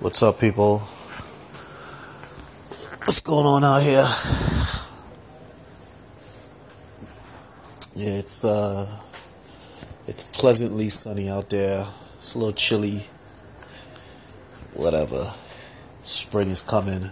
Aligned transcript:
What's 0.00 0.22
up, 0.22 0.38
people? 0.38 0.78
What's 3.02 3.20
going 3.20 3.46
on 3.46 3.64
out 3.64 3.82
here? 3.82 4.06
Yeah, 7.96 8.20
it's 8.20 8.44
uh, 8.44 8.86
it's 10.06 10.22
pleasantly 10.22 10.88
sunny 10.88 11.28
out 11.28 11.50
there. 11.50 11.84
It's 12.14 12.36
a 12.36 12.38
little 12.38 12.52
chilly. 12.52 13.08
Whatever. 14.74 15.32
Spring 16.02 16.50
is 16.50 16.62
coming. 16.62 17.10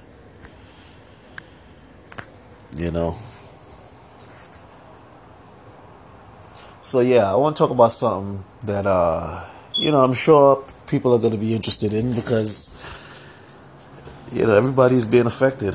You 2.76 2.92
know. 2.92 3.18
So 6.80 7.00
yeah, 7.00 7.32
I 7.32 7.34
want 7.34 7.56
to 7.56 7.64
talk 7.64 7.70
about 7.72 7.90
something 7.90 8.44
that 8.62 8.86
uh, 8.86 9.44
you 9.74 9.90
know, 9.90 10.04
I'm 10.04 10.14
sure 10.14 10.64
people 10.86 11.14
are 11.14 11.18
going 11.18 11.32
to 11.32 11.38
be 11.38 11.54
interested 11.54 11.92
in 11.92 12.14
because 12.14 12.70
you 14.32 14.46
know 14.46 14.56
everybody's 14.56 15.06
being 15.06 15.26
affected. 15.26 15.74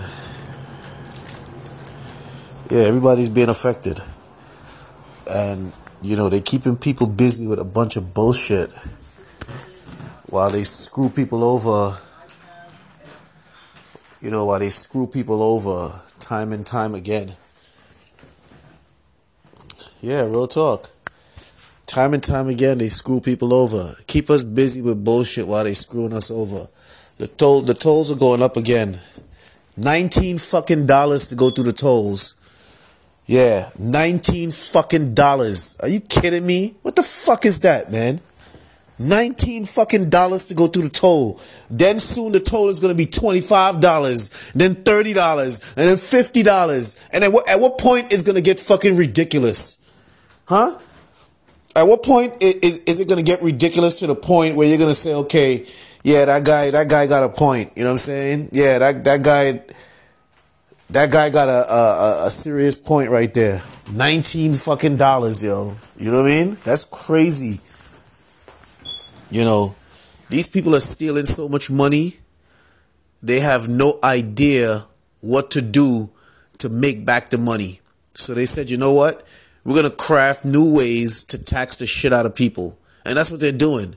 Yeah, 2.70 2.84
everybody's 2.84 3.30
being 3.30 3.50
affected, 3.50 4.00
and 5.30 5.74
you 6.02 6.16
know 6.16 6.30
they're 6.30 6.42
keeping 6.42 6.78
people 6.78 7.08
busy 7.08 7.48
with 7.48 7.60
a 7.60 7.66
bunch 7.66 7.98
of 7.98 8.14
bullshit 8.14 8.72
while 10.30 10.50
they 10.50 10.64
screw 10.64 11.10
people 11.10 11.44
over. 11.44 11.98
You 14.22 14.30
know, 14.30 14.46
while 14.46 14.60
they 14.60 14.70
screw 14.70 15.08
people 15.08 15.42
over 15.42 16.00
time 16.20 16.54
and 16.54 16.66
time 16.66 16.94
again. 16.94 17.34
Yeah, 20.00 20.22
real 20.22 20.48
talk. 20.48 20.90
Time 21.92 22.14
and 22.14 22.24
time 22.24 22.48
again, 22.48 22.78
they 22.78 22.88
screw 22.88 23.20
people 23.20 23.54
over. 23.54 23.98
Keep 24.08 24.30
us 24.30 24.46
busy 24.46 24.82
with 24.82 25.04
bullshit 25.04 25.46
while 25.46 25.66
they 25.66 25.74
screwing 25.74 26.14
us 26.14 26.32
over. 26.32 26.70
The 27.18 27.28
toll, 27.28 27.64
the 27.64 27.74
tolls 27.74 28.10
are 28.10 28.16
going 28.16 28.42
up 28.42 28.56
again. 28.56 28.98
Nineteen 29.76 30.38
fucking 30.38 30.86
dollars 30.86 31.28
to 31.28 31.36
go 31.36 31.50
through 31.50 31.66
the 31.66 31.74
tolls. 31.74 32.36
Yeah, 33.26 33.72
nineteen 33.78 34.52
fucking 34.52 35.16
dollars. 35.16 35.76
Are 35.82 35.90
you 35.90 36.00
kidding 36.00 36.46
me? 36.46 36.76
What 36.82 36.96
the 36.96 37.04
fuck 37.04 37.46
is 37.46 37.60
that, 37.60 37.92
man? 37.92 38.22
19 38.98 39.66
fucking 39.66 40.10
dollars 40.10 40.46
to 40.46 40.54
go 40.54 40.68
through 40.68 40.84
the 40.84 40.90
toll. 40.90 41.42
Then 41.70 42.00
soon 42.00 42.32
the 42.32 42.40
toll 42.40 42.70
is 42.70 42.80
going 42.80 42.96
to 42.96 42.98
be 42.98 43.08
$25, 43.08 44.54
then 44.54 44.76
$30, 44.76 45.76
and 45.76 45.90
then 45.90 45.98
$50. 45.98 47.00
And 47.12 47.24
at 47.24 47.34
what, 47.34 47.50
at 47.50 47.60
what 47.60 47.80
point 47.80 48.14
is 48.14 48.22
going 48.22 48.36
to 48.36 48.42
get 48.42 48.60
fucking 48.60 48.96
ridiculous? 48.96 49.78
Huh? 50.46 50.78
At 51.76 51.88
what 51.88 52.04
point 52.04 52.34
is, 52.42 52.80
is 52.80 53.00
it 53.00 53.08
going 53.08 53.18
to 53.18 53.24
get 53.24 53.42
ridiculous 53.42 54.00
to 54.00 54.08
the 54.08 54.16
point 54.16 54.56
where 54.56 54.68
you're 54.68 54.78
going 54.78 54.90
to 54.90 54.96
say, 54.96 55.14
okay, 55.14 55.66
yeah, 56.04 56.26
that 56.26 56.44
guy, 56.44 56.72
that 56.72 56.90
guy 56.90 57.08
got 57.08 57.24
a 57.24 57.30
point. 57.30 57.72
You 57.76 57.84
know 57.84 57.92
what 57.92 57.94
I'm 57.94 57.98
saying? 58.00 58.50
Yeah, 58.52 58.80
that, 58.80 59.04
that 59.04 59.24
guy, 59.24 59.62
that 60.90 61.12
guy 61.12 61.30
got 61.30 61.48
a, 61.48 61.74
a, 61.74 62.26
a 62.26 62.30
serious 62.30 62.78
point 62.78 63.10
right 63.10 63.34
there. 63.34 63.62
19 63.92 64.54
fucking 64.56 64.98
dollars, 64.98 65.44
yo. 65.44 65.76
You 65.98 66.12
know 66.12 66.24
what 66.24 66.32
I 66.32 66.44
mean? 66.44 66.58
That's 66.64 66.84
crazy. 66.86 67.60
You 69.30 69.46
know, 69.46 69.76
these 70.30 70.48
people 70.48 70.76
are 70.76 70.82
stealing 70.82 71.26
so 71.26 71.48
much 71.48 71.70
money. 71.70 72.16
They 73.22 73.40
have 73.40 73.70
no 73.70 74.00
idea 74.04 74.86
what 75.22 75.52
to 75.52 75.62
do 75.62 76.12
to 76.58 76.70
make 76.70 77.06
back 77.06 77.30
the 77.30 77.38
money. 77.38 77.80
So 78.14 78.34
they 78.34 78.46
said, 78.46 78.70
you 78.70 78.78
know 78.78 78.92
what? 78.92 79.26
We're 79.64 79.76
going 79.80 79.90
to 79.90 79.96
craft 79.96 80.46
new 80.46 80.74
ways 80.74 81.24
to 81.26 81.38
tax 81.38 81.76
the 81.76 81.86
shit 81.86 82.12
out 82.12 82.26
of 82.26 82.34
people. 82.34 82.80
And 83.06 83.18
that's 83.18 83.30
what 83.30 83.40
they're 83.40 83.52
doing. 83.52 83.96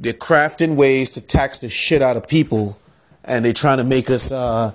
They're 0.00 0.12
crafting 0.12 0.76
ways 0.76 1.10
to 1.10 1.20
tax 1.20 1.58
the 1.58 1.68
shit 1.68 2.02
out 2.02 2.16
of 2.16 2.26
people. 2.28 2.78
And 3.24 3.44
they're 3.44 3.52
trying 3.52 3.78
to 3.78 3.84
make 3.84 4.10
us, 4.10 4.32
uh, 4.32 4.72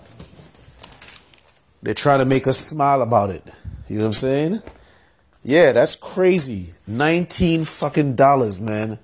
they're 1.82 1.94
trying 1.94 2.20
to 2.20 2.26
make 2.26 2.48
us 2.48 2.58
smile 2.58 3.02
about 3.02 3.30
it. 3.30 3.44
You 3.90 3.98
know 3.98 4.04
what 4.04 4.08
I'm 4.08 4.14
saying? 4.14 4.62
Yeah, 5.44 5.74
that's 5.74 5.96
crazy. 5.96 6.74
19 6.88 7.66
fucking 7.66 8.16
dollars, 8.16 8.62
man. 8.62 9.00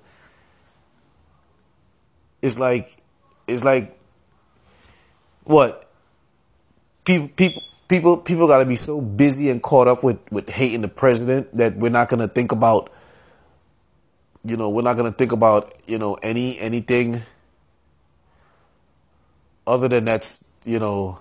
It's 2.40 2.58
like, 2.58 2.96
it's 3.46 3.62
like, 3.62 3.98
what? 5.44 5.90
People, 7.04 7.28
people, 7.28 7.62
people 7.90 8.16
people 8.16 8.46
got 8.46 8.58
to 8.58 8.64
be 8.64 8.76
so 8.76 9.00
busy 9.00 9.50
and 9.50 9.60
caught 9.62 9.88
up 9.88 10.04
with 10.04 10.18
with 10.30 10.48
hating 10.48 10.80
the 10.80 10.88
president 10.88 11.54
that 11.54 11.76
we're 11.76 11.90
not 11.90 12.08
going 12.08 12.20
to 12.20 12.28
think 12.28 12.52
about 12.52 12.88
you 14.44 14.56
know 14.56 14.70
we're 14.70 14.80
not 14.80 14.96
going 14.96 15.10
to 15.10 15.18
think 15.18 15.32
about 15.32 15.68
you 15.88 15.98
know 15.98 16.16
any 16.22 16.56
anything 16.60 17.16
other 19.66 19.88
than 19.88 20.04
that's 20.04 20.44
you 20.64 20.78
know 20.78 21.18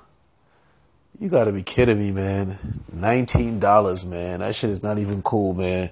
you 1.19 1.27
got 1.27 1.45
to 1.45 1.51
be 1.51 1.63
kidding 1.63 1.99
me 1.99 2.11
man. 2.11 2.57
$19 2.93 4.09
man. 4.09 4.39
That 4.39 4.55
shit 4.55 4.69
is 4.69 4.81
not 4.81 4.97
even 4.97 5.21
cool 5.21 5.53
man. 5.53 5.89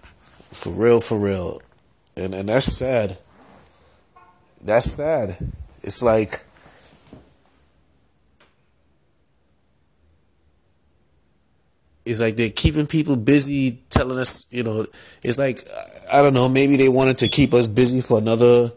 For 0.00 0.72
real 0.72 1.00
for 1.00 1.18
real. 1.18 1.60
And 2.16 2.32
and 2.32 2.48
that's 2.48 2.66
sad. 2.66 3.18
That's 4.62 4.90
sad. 4.90 5.36
It's 5.82 6.02
like 6.02 6.44
it's 12.04 12.20
like 12.20 12.36
they're 12.36 12.50
keeping 12.50 12.86
people 12.86 13.16
busy 13.16 13.82
telling 13.90 14.18
us 14.18 14.44
you 14.50 14.62
know 14.62 14.86
it's 15.22 15.38
like 15.38 15.58
i 16.12 16.22
don't 16.22 16.34
know 16.34 16.48
maybe 16.48 16.76
they 16.76 16.88
wanted 16.88 17.18
to 17.18 17.28
keep 17.28 17.54
us 17.54 17.68
busy 17.68 18.00
for 18.00 18.18
another 18.18 18.70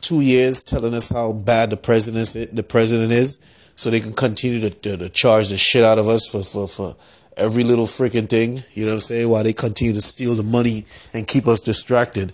two 0.00 0.20
years 0.20 0.62
telling 0.62 0.94
us 0.94 1.08
how 1.08 1.32
bad 1.32 1.70
the 1.70 1.76
president 1.76 2.22
is 2.22 2.50
the 2.50 2.62
president 2.62 3.12
is 3.12 3.38
so 3.76 3.90
they 3.90 4.00
can 4.00 4.12
continue 4.12 4.60
to, 4.60 4.70
to, 4.70 4.96
to 4.96 5.08
charge 5.08 5.48
the 5.48 5.56
shit 5.56 5.82
out 5.82 5.98
of 5.98 6.06
us 6.06 6.30
for, 6.30 6.42
for, 6.42 6.68
for 6.68 6.96
every 7.36 7.64
little 7.64 7.86
freaking 7.86 8.28
thing 8.28 8.62
you 8.72 8.84
know 8.84 8.90
what 8.90 8.94
i'm 8.94 9.00
saying 9.00 9.28
while 9.28 9.42
they 9.42 9.52
continue 9.52 9.92
to 9.92 10.00
steal 10.00 10.34
the 10.34 10.42
money 10.42 10.86
and 11.12 11.26
keep 11.26 11.46
us 11.46 11.60
distracted. 11.60 12.32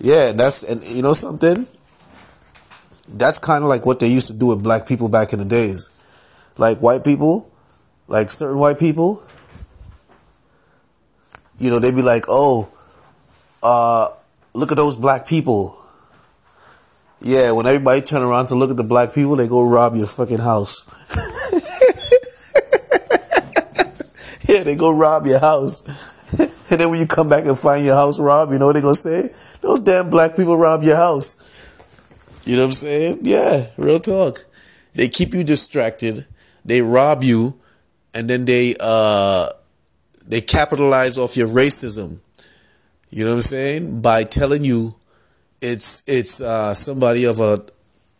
Yeah 0.00 0.32
that's 0.32 0.62
and 0.62 0.82
you 0.84 1.02
know 1.02 1.14
something? 1.14 1.66
That's 3.08 3.38
kind 3.38 3.62
of 3.62 3.70
like 3.70 3.86
what 3.86 4.00
they 4.00 4.08
used 4.08 4.26
to 4.28 4.32
do 4.32 4.46
with 4.46 4.62
black 4.62 4.86
people 4.86 5.08
back 5.08 5.32
in 5.32 5.38
the 5.38 5.44
days. 5.44 5.88
Like 6.56 6.78
white 6.78 7.04
people 7.04 7.50
like 8.06 8.30
certain 8.30 8.58
white 8.58 8.78
people, 8.78 9.22
you 11.58 11.70
know, 11.70 11.78
they'd 11.78 11.94
be 11.94 12.02
like, 12.02 12.24
oh, 12.28 12.68
uh, 13.62 14.10
look 14.52 14.70
at 14.70 14.76
those 14.76 14.96
black 14.96 15.26
people. 15.26 15.78
Yeah, 17.20 17.52
when 17.52 17.66
everybody 17.66 18.02
turn 18.02 18.22
around 18.22 18.48
to 18.48 18.54
look 18.54 18.70
at 18.70 18.76
the 18.76 18.84
black 18.84 19.14
people, 19.14 19.36
they 19.36 19.48
go 19.48 19.62
rob 19.62 19.94
your 19.94 20.06
fucking 20.06 20.38
house. 20.38 20.84
yeah, 24.48 24.62
they 24.62 24.74
go 24.76 24.94
rob 24.94 25.24
your 25.24 25.38
house. 25.38 25.82
and 26.38 26.80
then 26.80 26.90
when 26.90 27.00
you 27.00 27.06
come 27.06 27.28
back 27.28 27.46
and 27.46 27.58
find 27.58 27.84
your 27.84 27.94
house 27.94 28.20
robbed, 28.20 28.52
you 28.52 28.58
know 28.58 28.66
what 28.66 28.74
they 28.74 28.82
gonna 28.82 28.94
say? 28.94 29.32
Those 29.62 29.80
damn 29.80 30.10
black 30.10 30.36
people 30.36 30.58
rob 30.58 30.82
your 30.82 30.96
house. 30.96 31.36
You 32.44 32.56
know 32.56 32.62
what 32.62 32.68
I'm 32.68 32.72
saying? 32.72 33.18
Yeah, 33.22 33.68
real 33.78 34.00
talk. 34.00 34.44
They 34.94 35.08
keep 35.08 35.32
you 35.32 35.44
distracted. 35.44 36.26
They 36.62 36.82
rob 36.82 37.24
you 37.24 37.58
and 38.14 38.30
then 38.30 38.44
they 38.44 38.76
uh, 38.80 39.48
they 40.26 40.40
capitalize 40.40 41.18
off 41.18 41.36
your 41.36 41.48
racism. 41.48 42.18
You 43.10 43.24
know 43.24 43.30
what 43.30 43.36
I'm 43.36 43.42
saying? 43.42 44.00
By 44.00 44.24
telling 44.24 44.64
you 44.64 44.96
it's 45.60 46.02
it's 46.06 46.40
uh, 46.40 46.74
somebody 46.74 47.24
of 47.24 47.40
a 47.40 47.64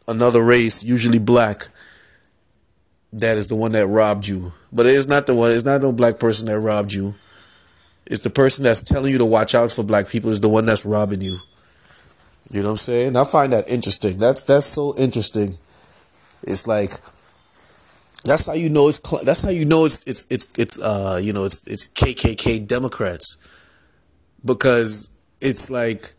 another 0.06 0.42
race, 0.42 0.84
usually 0.84 1.18
black, 1.18 1.68
that 3.12 3.36
is 3.36 3.48
the 3.48 3.54
one 3.54 3.72
that 3.72 3.86
robbed 3.86 4.26
you. 4.26 4.52
But 4.72 4.86
it 4.86 4.94
is 4.94 5.06
not 5.06 5.26
the 5.26 5.34
one. 5.34 5.52
It's 5.52 5.64
not 5.64 5.82
no 5.82 5.92
black 5.92 6.18
person 6.18 6.46
that 6.46 6.58
robbed 6.58 6.92
you. 6.92 7.14
It's 8.06 8.22
the 8.22 8.30
person 8.30 8.64
that's 8.64 8.82
telling 8.82 9.12
you 9.12 9.18
to 9.18 9.24
watch 9.24 9.54
out 9.54 9.72
for 9.72 9.82
black 9.82 10.08
people 10.08 10.30
is 10.30 10.40
the 10.40 10.48
one 10.48 10.66
that's 10.66 10.84
robbing 10.84 11.22
you. 11.22 11.38
You 12.50 12.60
know 12.60 12.68
what 12.68 12.72
I'm 12.72 12.76
saying? 12.76 13.16
I 13.16 13.24
find 13.24 13.52
that 13.52 13.68
interesting. 13.68 14.18
That's 14.18 14.42
that's 14.42 14.66
so 14.66 14.96
interesting. 14.96 15.56
It's 16.42 16.66
like 16.66 16.92
that's 18.24 18.46
how 18.46 18.54
you 18.54 18.70
know 18.70 18.88
it's. 18.88 18.98
That's 19.22 19.42
how 19.42 19.50
you 19.50 19.64
know 19.66 19.84
it's 19.84 20.02
it's 20.04 20.24
it's 20.30 20.50
it's 20.56 20.80
uh 20.80 21.20
you 21.22 21.32
know 21.32 21.44
it's 21.44 21.62
it's 21.66 21.84
KKK 21.88 22.66
Democrats, 22.66 23.36
because 24.44 25.10
it's 25.40 25.70
like, 25.70 26.14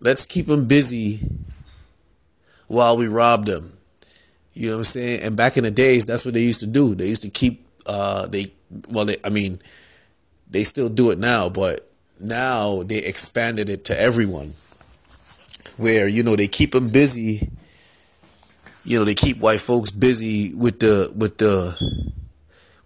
let's 0.00 0.26
keep 0.26 0.46
them 0.46 0.66
busy 0.66 1.20
while 2.68 2.96
we 2.96 3.08
rob 3.08 3.46
them. 3.46 3.72
You 4.52 4.68
know 4.68 4.74
what 4.74 4.78
I'm 4.78 4.84
saying? 4.84 5.22
And 5.22 5.36
back 5.36 5.56
in 5.56 5.64
the 5.64 5.72
days, 5.72 6.06
that's 6.06 6.24
what 6.24 6.34
they 6.34 6.42
used 6.42 6.60
to 6.60 6.68
do. 6.68 6.94
They 6.94 7.08
used 7.08 7.22
to 7.22 7.30
keep 7.30 7.66
uh 7.84 8.28
they 8.28 8.52
well 8.88 9.04
they, 9.04 9.16
I 9.24 9.28
mean, 9.28 9.58
they 10.48 10.62
still 10.62 10.88
do 10.88 11.10
it 11.10 11.18
now, 11.18 11.48
but 11.48 11.90
now 12.20 12.84
they 12.84 12.98
expanded 12.98 13.68
it 13.68 13.84
to 13.86 14.00
everyone. 14.00 14.54
Where 15.76 16.06
you 16.06 16.22
know 16.22 16.36
they 16.36 16.46
keep 16.46 16.70
them 16.72 16.90
busy 16.90 17.50
you 18.84 18.98
know 18.98 19.04
they 19.04 19.14
keep 19.14 19.38
white 19.38 19.60
folks 19.60 19.90
busy 19.90 20.54
with 20.54 20.80
the 20.80 21.12
with 21.16 21.38
the 21.38 22.12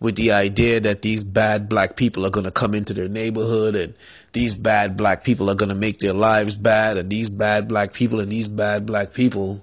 with 0.00 0.14
the 0.16 0.30
idea 0.30 0.78
that 0.78 1.02
these 1.02 1.24
bad 1.24 1.68
black 1.68 1.96
people 1.96 2.24
are 2.24 2.30
going 2.30 2.44
to 2.44 2.52
come 2.52 2.72
into 2.72 2.94
their 2.94 3.08
neighborhood 3.08 3.74
and 3.74 3.94
these 4.32 4.54
bad 4.54 4.96
black 4.96 5.24
people 5.24 5.50
are 5.50 5.56
going 5.56 5.70
to 5.70 5.74
make 5.74 5.98
their 5.98 6.12
lives 6.12 6.54
bad 6.54 6.96
and 6.96 7.10
these 7.10 7.30
bad 7.30 7.66
black 7.66 7.92
people 7.92 8.20
and 8.20 8.30
these 8.30 8.48
bad 8.48 8.86
black 8.86 9.12
people 9.12 9.62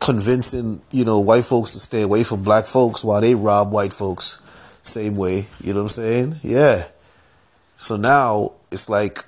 convincing 0.00 0.80
you 0.90 1.04
know 1.04 1.20
white 1.20 1.44
folks 1.44 1.72
to 1.72 1.78
stay 1.78 2.02
away 2.02 2.24
from 2.24 2.42
black 2.42 2.66
folks 2.66 3.04
while 3.04 3.20
they 3.20 3.34
rob 3.34 3.70
white 3.70 3.92
folks 3.92 4.40
same 4.86 5.16
way. 5.16 5.46
You 5.62 5.72
know 5.72 5.82
what 5.82 5.82
i'm 5.82 5.88
saying? 5.88 6.40
Yeah. 6.42 6.86
So 7.76 7.96
now 7.96 8.52
it's 8.70 8.88
like 8.88 9.18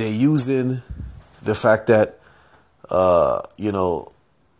they're 0.00 0.08
using 0.08 0.82
the 1.42 1.54
fact 1.54 1.88
that 1.88 2.18
uh, 2.88 3.42
you 3.58 3.70
know 3.70 4.08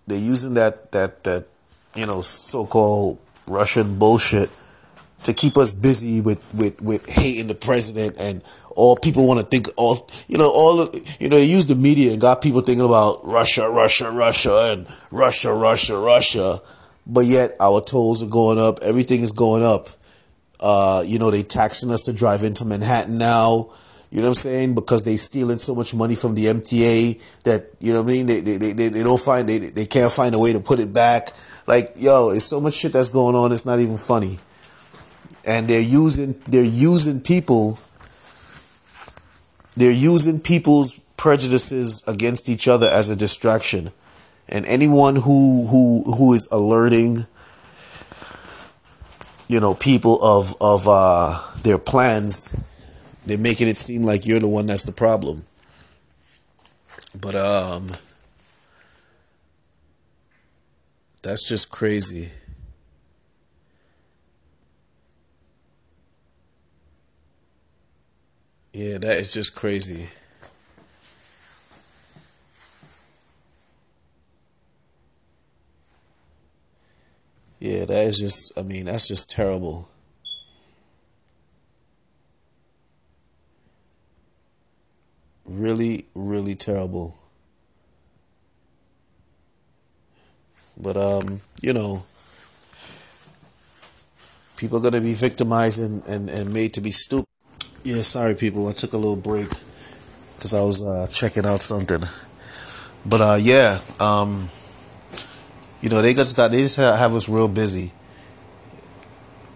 they're 0.06 0.19
using 0.19 0.54
that 0.54 0.92
that 0.92 1.25
that 1.25 1.46
you 1.94 2.04
know 2.04 2.20
so-called 2.20 3.19
Russian 3.46 3.98
bullshit 3.98 4.50
to 5.25 5.32
keep 5.32 5.56
us 5.56 5.72
busy 5.72 6.20
with 6.20 6.46
with 6.54 6.82
with 6.82 7.08
hating 7.08 7.46
the 7.46 7.54
president 7.54 8.16
and 8.19 8.42
all 8.76 8.96
people 8.96 9.26
want 9.26 9.40
to 9.40 9.46
think 9.46 9.66
all 9.76 10.08
you 10.28 10.37
know 10.37 10.50
all 10.50 10.94
you 11.19 11.28
know 11.31 11.37
they 11.37 11.44
use 11.44 11.66
the 11.66 11.75
media 11.75 12.12
and 12.12 12.20
got 12.20 12.43
people 12.43 12.60
thinking 12.60 12.84
about 12.84 13.25
Russia 13.25 13.69
Russia 13.70 14.10
Russia 14.10 14.72
and 14.72 14.86
Russia 15.10 15.54
Russia 15.54 15.96
Russia. 15.96 16.60
But 17.06 17.25
yet 17.25 17.56
our 17.60 17.81
tolls 17.81 18.22
are 18.22 18.28
going 18.28 18.58
up 18.58 18.81
everything 18.82 19.22
is 19.22 19.32
going 19.32 19.64
up. 19.64 19.88
Uh, 20.60 21.02
you 21.06 21.19
know 21.19 21.31
they 21.31 21.43
taxing 21.43 21.90
us 21.90 22.02
to 22.02 22.12
drive 22.12 22.43
into 22.43 22.66
Manhattan 22.66 23.16
now 23.16 23.70
you 24.10 24.18
know 24.18 24.28
what 24.30 24.38
I'm 24.38 24.42
saying? 24.42 24.74
Because 24.74 25.04
they 25.04 25.16
stealing 25.16 25.58
so 25.58 25.74
much 25.74 25.94
money 25.94 26.16
from 26.16 26.34
the 26.34 26.46
MTA 26.46 27.42
that 27.44 27.70
you 27.78 27.92
know 27.92 28.02
what 28.02 28.10
I 28.10 28.12
mean. 28.12 28.26
They 28.26 28.40
they, 28.40 28.72
they, 28.72 28.88
they 28.88 29.02
don't 29.04 29.20
find 29.20 29.48
they 29.48 29.58
they 29.58 29.86
can't 29.86 30.10
find 30.10 30.34
a 30.34 30.38
way 30.38 30.52
to 30.52 30.58
put 30.58 30.80
it 30.80 30.92
back. 30.92 31.28
Like 31.66 31.92
yo, 31.96 32.30
it's 32.30 32.44
so 32.44 32.60
much 32.60 32.74
shit 32.74 32.92
that's 32.92 33.10
going 33.10 33.36
on. 33.36 33.52
It's 33.52 33.64
not 33.64 33.78
even 33.78 33.96
funny. 33.96 34.40
And 35.44 35.68
they're 35.68 35.80
using 35.80 36.40
they're 36.46 36.64
using 36.64 37.20
people. 37.20 37.78
They're 39.76 39.92
using 39.92 40.40
people's 40.40 40.98
prejudices 41.16 42.02
against 42.08 42.48
each 42.48 42.66
other 42.66 42.88
as 42.88 43.08
a 43.08 43.14
distraction, 43.14 43.92
and 44.48 44.66
anyone 44.66 45.16
who 45.16 45.66
who 45.68 46.02
who 46.14 46.34
is 46.34 46.48
alerting 46.50 47.26
you 49.46 49.60
know 49.60 49.74
people 49.74 50.18
of 50.20 50.54
of 50.60 50.88
uh, 50.88 51.40
their 51.62 51.78
plans 51.78 52.50
they're 53.31 53.38
making 53.38 53.69
it 53.69 53.77
seem 53.77 54.03
like 54.03 54.27
you're 54.27 54.41
the 54.41 54.49
one 54.49 54.67
that's 54.67 54.82
the 54.82 54.91
problem. 54.93 55.44
But 57.15 57.37
um 57.37 57.93
that's 61.23 61.49
just 61.49 61.71
crazy. 61.71 62.31
Yeah, 68.73 68.99
that 68.99 69.19
is 69.19 69.32
just 69.32 69.55
crazy. 69.55 70.09
Yeah, 77.61 77.85
that 77.85 78.06
is 78.06 78.19
just 78.19 78.59
I 78.59 78.62
mean, 78.62 78.87
that's 78.87 79.06
just 79.06 79.31
terrible. 79.31 79.88
Really, 85.60 86.06
really 86.14 86.54
terrible. 86.54 87.16
But 90.76 90.96
um, 90.96 91.40
you 91.60 91.72
know, 91.72 92.04
people 94.56 94.78
are 94.78 94.80
gonna 94.80 95.02
be 95.02 95.12
victimized 95.12 95.80
and, 95.80 96.02
and, 96.06 96.30
and 96.30 96.52
made 96.52 96.72
to 96.74 96.80
be 96.80 96.90
stupid. 96.90 97.26
Yeah, 97.84 98.02
sorry 98.02 98.34
people, 98.34 98.68
I 98.68 98.72
took 98.72 98.92
a 98.92 98.96
little 98.96 99.16
break 99.16 99.48
because 100.36 100.54
I 100.54 100.62
was 100.62 100.82
uh, 100.82 101.06
checking 101.12 101.44
out 101.44 101.60
something. 101.60 102.02
But 103.04 103.20
uh, 103.20 103.38
yeah, 103.40 103.78
um, 103.98 104.48
you 105.82 105.90
know, 105.90 106.00
they 106.00 106.14
just 106.14 106.36
got 106.36 106.50
they 106.50 106.62
just 106.62 106.76
have 106.76 107.14
us 107.14 107.28
real 107.28 107.48
busy, 107.48 107.92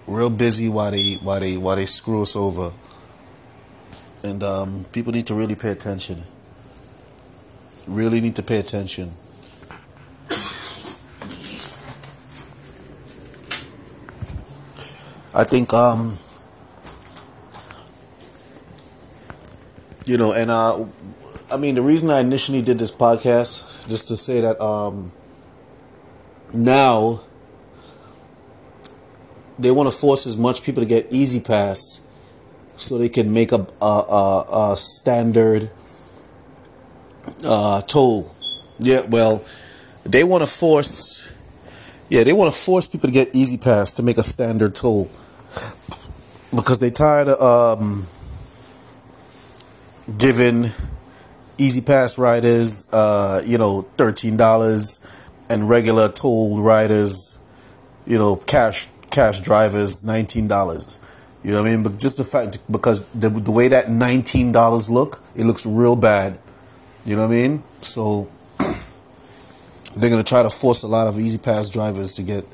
real 0.06 0.30
busy 0.30 0.68
while 0.68 0.90
they 0.90 1.14
while 1.14 1.40
they 1.40 1.56
while 1.56 1.76
they 1.76 1.86
screw 1.86 2.22
us 2.22 2.36
over 2.36 2.72
and 4.24 4.42
um, 4.42 4.86
people 4.92 5.12
need 5.12 5.26
to 5.26 5.34
really 5.34 5.54
pay 5.54 5.70
attention. 5.70 6.22
Really 7.86 8.22
need 8.22 8.34
to 8.36 8.42
pay 8.42 8.58
attention. 8.58 9.12
I 15.36 15.44
think, 15.44 15.74
um, 15.74 16.16
you 20.06 20.16
know, 20.16 20.32
and 20.32 20.50
uh, 20.50 20.84
I 21.50 21.58
mean, 21.58 21.74
the 21.74 21.82
reason 21.82 22.08
I 22.08 22.20
initially 22.20 22.62
did 22.62 22.78
this 22.78 22.90
podcast, 22.90 23.86
just 23.88 24.08
to 24.08 24.16
say 24.16 24.40
that 24.40 24.58
um, 24.62 25.12
now 26.54 27.20
they 29.58 29.70
want 29.70 29.90
to 29.92 29.96
force 29.96 30.26
as 30.26 30.36
much 30.36 30.62
people 30.62 30.82
to 30.82 30.88
get 30.88 31.12
E-ZPass 31.12 31.93
so 32.76 32.98
they 32.98 33.08
can 33.08 33.32
make 33.32 33.52
a, 33.52 33.66
a, 33.80 33.84
a, 33.84 34.72
a 34.72 34.76
standard 34.76 35.70
uh, 37.44 37.82
toll. 37.82 38.30
Yeah, 38.78 39.02
well, 39.08 39.44
they 40.04 40.24
want 40.24 40.42
to 40.42 40.50
force. 40.50 41.30
Yeah, 42.08 42.24
they 42.24 42.32
want 42.32 42.52
to 42.52 42.60
force 42.60 42.86
people 42.86 43.08
to 43.08 43.12
get 43.12 43.34
E-ZPass 43.34 43.94
to 43.96 44.02
make 44.02 44.18
a 44.18 44.22
standard 44.22 44.74
toll 44.74 45.10
because 46.54 46.78
they 46.78 46.90
tired 46.90 47.28
of 47.28 47.80
um, 47.80 48.06
giving 50.18 50.70
E-ZPass 51.56 52.18
riders, 52.18 52.92
uh, 52.92 53.42
you 53.46 53.58
know, 53.58 53.82
thirteen 53.96 54.36
dollars, 54.36 54.98
and 55.48 55.68
regular 55.68 56.08
toll 56.10 56.60
riders, 56.60 57.38
you 58.06 58.18
know, 58.18 58.36
cash 58.36 58.88
cash 59.10 59.40
drivers, 59.40 60.02
nineteen 60.02 60.48
dollars. 60.48 60.98
You 61.44 61.52
know 61.52 61.60
what 61.60 61.68
I 61.68 61.72
mean? 61.72 61.82
But 61.82 61.98
just 61.98 62.16
the 62.16 62.24
fact 62.24 62.58
because 62.72 63.04
the 63.10 63.28
the 63.28 63.52
way 63.52 63.68
that 63.68 63.90
nineteen 63.90 64.50
dollars 64.50 64.88
look, 64.88 65.22
it 65.36 65.44
looks 65.44 65.66
real 65.66 65.94
bad. 65.94 66.38
You 67.04 67.16
know 67.16 67.28
what 67.28 67.34
I 67.34 67.36
mean? 67.36 67.62
So 67.82 68.30
they're 69.94 70.08
gonna 70.08 70.22
try 70.22 70.42
to 70.42 70.48
force 70.48 70.82
a 70.82 70.88
lot 70.88 71.06
of 71.06 71.20
E-ZPass 71.20 71.70
drivers 71.70 72.12
to 72.14 72.22
get 72.22 72.44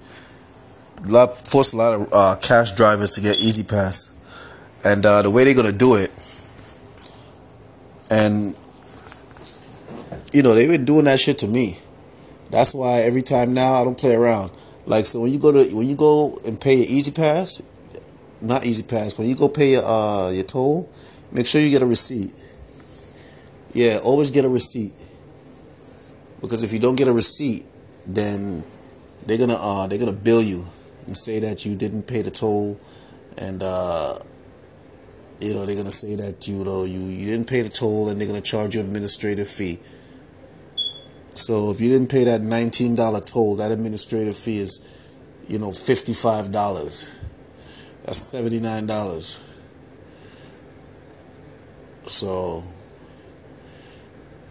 force 1.44 1.72
a 1.72 1.76
lot 1.76 1.94
of 1.94 2.12
uh, 2.12 2.36
cash 2.42 2.72
drivers 2.72 3.12
to 3.12 3.20
get 3.20 3.36
E-ZPass, 3.36 4.12
and 4.84 5.06
uh, 5.06 5.22
the 5.22 5.30
way 5.30 5.44
they're 5.44 5.54
gonna 5.54 5.70
do 5.70 5.94
it, 5.94 6.10
and 8.10 8.56
you 10.32 10.42
know 10.42 10.52
they've 10.52 10.68
been 10.68 10.84
doing 10.84 11.04
that 11.04 11.20
shit 11.20 11.38
to 11.38 11.46
me. 11.46 11.78
That's 12.50 12.74
why 12.74 13.02
every 13.02 13.22
time 13.22 13.54
now 13.54 13.74
I 13.74 13.84
don't 13.84 13.96
play 13.96 14.16
around. 14.16 14.50
Like 14.84 15.06
so 15.06 15.20
when 15.20 15.32
you 15.32 15.38
go 15.38 15.52
to 15.52 15.76
when 15.76 15.88
you 15.88 15.94
go 15.94 16.40
and 16.44 16.60
pay 16.60 16.74
your 16.74 16.86
E-ZPass, 16.88 17.69
not 18.40 18.64
E-ZPass. 18.64 19.18
When 19.18 19.28
you 19.28 19.34
go 19.36 19.48
pay 19.48 19.72
your 19.72 19.84
uh, 19.84 20.30
your 20.30 20.44
toll, 20.44 20.90
make 21.32 21.46
sure 21.46 21.60
you 21.60 21.70
get 21.70 21.82
a 21.82 21.86
receipt. 21.86 22.32
Yeah, 23.72 23.98
always 24.02 24.30
get 24.30 24.44
a 24.44 24.48
receipt. 24.48 24.92
Because 26.40 26.62
if 26.62 26.72
you 26.72 26.78
don't 26.78 26.96
get 26.96 27.06
a 27.06 27.12
receipt, 27.12 27.66
then 28.06 28.64
they're 29.26 29.38
gonna 29.38 29.58
uh, 29.58 29.86
they're 29.86 29.98
gonna 29.98 30.12
bill 30.12 30.42
you 30.42 30.64
and 31.06 31.16
say 31.16 31.38
that 31.40 31.64
you 31.64 31.76
didn't 31.76 32.04
pay 32.04 32.22
the 32.22 32.30
toll, 32.30 32.80
and 33.36 33.62
uh, 33.62 34.18
you 35.40 35.54
know 35.54 35.66
they're 35.66 35.76
gonna 35.76 35.90
say 35.90 36.14
that 36.16 36.48
you 36.48 36.64
know 36.64 36.84
you, 36.84 37.00
you 37.00 37.26
didn't 37.26 37.48
pay 37.48 37.62
the 37.62 37.68
toll, 37.68 38.08
and 38.08 38.20
they're 38.20 38.28
gonna 38.28 38.40
charge 38.40 38.74
you 38.74 38.80
administrative 38.80 39.48
fee. 39.48 39.78
So 41.34 41.70
if 41.70 41.80
you 41.80 41.88
didn't 41.88 42.10
pay 42.10 42.24
that 42.24 42.40
nineteen 42.40 42.94
dollar 42.94 43.20
toll, 43.20 43.56
that 43.56 43.70
administrative 43.70 44.36
fee 44.36 44.60
is, 44.60 44.86
you 45.46 45.58
know, 45.58 45.72
fifty 45.72 46.12
five 46.12 46.50
dollars. 46.50 47.14
That's 48.10 48.22
seventy 48.22 48.58
nine 48.58 48.86
dollars. 48.86 49.38
So 52.08 52.64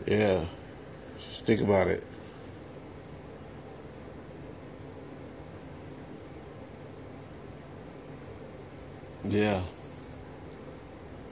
yeah, 0.07 0.45
just 1.19 1.45
think 1.45 1.59
about 1.59 1.89
it. 1.89 2.01
Yeah. 9.25 9.61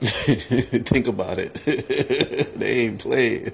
think 0.00 1.06
about 1.06 1.38
it. 1.38 1.54
they 2.56 2.88
ain't 2.88 3.00
playing. 3.00 3.52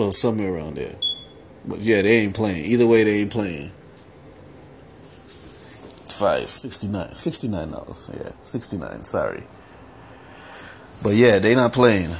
Well, 0.00 0.12
somewhere 0.12 0.54
around 0.54 0.76
there. 0.76 0.94
But 1.66 1.80
yeah, 1.80 2.00
they 2.00 2.20
ain't 2.20 2.34
playing. 2.34 2.64
Either 2.64 2.86
way, 2.86 3.04
they 3.04 3.20
ain't 3.20 3.30
playing. 3.30 3.70
Five, 6.08 6.48
69 6.48 7.12
69 7.12 7.70
dollars. 7.70 8.10
Yeah, 8.16 8.32
69 8.40 9.04
Sorry. 9.04 9.42
But 11.02 11.16
yeah, 11.16 11.38
they 11.38 11.54
not 11.54 11.74
playing. 11.74 12.16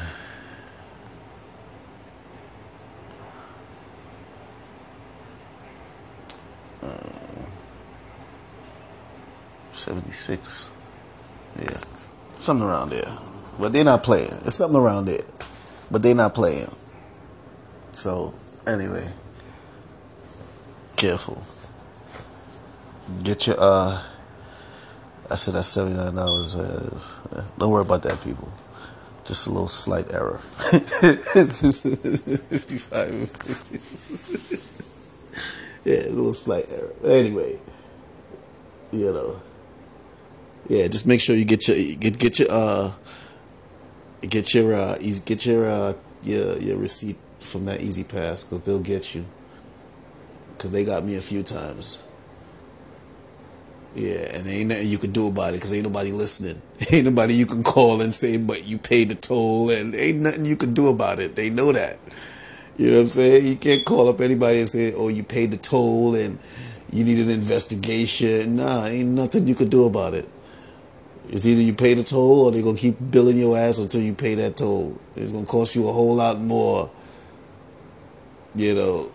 Uh, 6.82 7.46
76. 9.72 10.70
Yeah. 11.58 11.80
Something 12.40 12.68
around 12.68 12.90
there. 12.90 13.16
But 13.58 13.72
they're 13.72 13.84
not 13.84 14.02
playing. 14.02 14.34
It's 14.44 14.56
something 14.56 14.78
around 14.78 15.06
there. 15.06 15.24
But 15.90 16.02
they're 16.02 16.14
not 16.14 16.34
playing. 16.34 16.70
So, 17.92 18.34
anyway. 18.66 19.12
Careful. 20.96 21.42
Get 23.22 23.46
your, 23.46 23.56
uh, 23.58 24.02
I 25.30 25.36
said 25.36 25.54
that's 25.54 25.76
$79. 25.76 26.58
Uh, 26.58 27.44
don't 27.58 27.70
worry 27.70 27.82
about 27.82 28.02
that, 28.02 28.22
people. 28.22 28.52
Just 29.24 29.46
a 29.46 29.50
little 29.50 29.68
slight 29.68 30.10
error. 30.12 30.40
it's 30.72 31.60
just 31.62 31.82
55. 31.82 33.30
yeah, 35.84 36.06
a 36.06 36.10
little 36.10 36.32
slight 36.32 36.68
error. 36.70 36.92
Anyway, 37.04 37.58
you 38.92 39.12
know. 39.12 39.40
Yeah, 40.68 40.86
just 40.88 41.06
make 41.06 41.20
sure 41.20 41.36
you 41.36 41.44
get 41.44 41.66
your 41.68 41.76
get 41.96 42.18
get 42.18 42.38
your 42.38 42.48
uh 42.50 42.92
get 44.22 44.54
your 44.54 44.74
uh 44.74 44.98
get 45.24 45.46
your 45.46 45.68
uh 45.68 45.94
your 46.22 46.58
your 46.58 46.76
receipt 46.76 47.16
from 47.40 47.64
that 47.66 47.80
E-ZPass 47.80 48.48
because 48.48 48.62
they'll 48.62 48.80
get 48.80 49.14
you 49.14 49.24
because 50.56 50.70
they 50.70 50.84
got 50.84 51.04
me 51.04 51.16
a 51.16 51.20
few 51.20 51.42
times. 51.42 52.02
Yeah, 53.94 54.36
and 54.36 54.46
ain't 54.46 54.68
nothing 54.68 54.86
you 54.86 54.98
can 54.98 55.10
do 55.10 55.26
about 55.26 55.50
it 55.50 55.54
because 55.54 55.74
ain't 55.74 55.82
nobody 55.82 56.12
listening. 56.12 56.62
Ain't 56.92 57.06
nobody 57.06 57.34
you 57.34 57.44
can 57.44 57.64
call 57.64 58.00
and 58.00 58.12
say, 58.12 58.36
but 58.36 58.64
you 58.64 58.78
paid 58.78 59.08
the 59.08 59.16
toll, 59.16 59.70
and 59.70 59.94
ain't 59.96 60.18
nothing 60.18 60.46
you 60.46 60.54
can 60.54 60.72
do 60.72 60.86
about 60.88 61.18
it. 61.18 61.34
They 61.34 61.50
know 61.50 61.72
that. 61.72 61.98
You 62.78 62.86
know 62.86 62.96
what 62.96 63.00
I'm 63.00 63.06
saying? 63.08 63.46
You 63.46 63.56
can't 63.56 63.84
call 63.84 64.08
up 64.08 64.20
anybody 64.20 64.60
and 64.60 64.68
say, 64.68 64.94
oh, 64.94 65.08
you 65.08 65.22
paid 65.22 65.50
the 65.50 65.58
toll 65.58 66.14
and 66.14 66.38
you 66.90 67.04
need 67.04 67.18
an 67.18 67.28
investigation. 67.28 68.56
Nah, 68.56 68.86
ain't 68.86 69.10
nothing 69.10 69.46
you 69.46 69.54
can 69.54 69.68
do 69.68 69.84
about 69.84 70.14
it. 70.14 70.26
It's 71.28 71.44
either 71.44 71.60
you 71.60 71.74
pay 71.74 71.94
the 71.94 72.02
toll 72.02 72.42
or 72.42 72.52
they're 72.52 72.62
going 72.62 72.76
to 72.76 72.80
keep 72.80 72.96
billing 73.10 73.36
your 73.36 73.58
ass 73.58 73.78
until 73.78 74.00
you 74.00 74.14
pay 74.14 74.34
that 74.36 74.56
toll. 74.56 74.98
It's 75.14 75.32
going 75.32 75.44
to 75.44 75.50
cost 75.50 75.76
you 75.76 75.88
a 75.88 75.92
whole 75.92 76.14
lot 76.14 76.40
more, 76.40 76.90
you 78.54 78.74
know. 78.74 79.12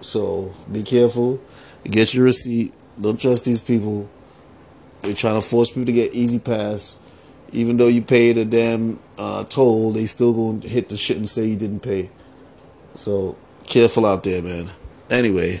So 0.00 0.54
be 0.70 0.82
careful. 0.82 1.40
Get 1.84 2.14
your 2.14 2.24
receipt. 2.24 2.74
Don't 3.00 3.20
trust 3.20 3.44
these 3.44 3.60
people. 3.60 4.08
They're 5.02 5.14
trying 5.14 5.34
to 5.34 5.46
force 5.46 5.70
people 5.70 5.86
to 5.86 5.92
get 5.92 6.14
E-ZPass. 6.14 7.00
Even 7.52 7.76
though 7.76 7.88
you 7.88 8.02
paid 8.02 8.36
a 8.38 8.44
damn 8.44 8.98
uh, 9.18 9.44
toll, 9.44 9.92
they 9.92 10.06
still 10.06 10.58
to 10.58 10.68
hit 10.68 10.88
the 10.88 10.96
shit 10.96 11.16
and 11.16 11.28
say 11.28 11.46
you 11.46 11.56
didn't 11.56 11.80
pay. 11.80 12.10
So 12.94 13.36
careful 13.66 14.06
out 14.06 14.24
there, 14.24 14.42
man. 14.42 14.70
Anyway. 15.10 15.60